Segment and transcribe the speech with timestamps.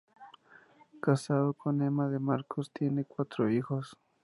[0.99, 3.95] Casado con Ema de Marcos, tiene cuatro hijos.